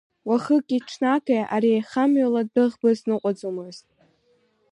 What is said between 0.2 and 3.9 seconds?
Уахыки-ҽнаки ари аихамҩала дәыӷба зныҟәаӡомызт.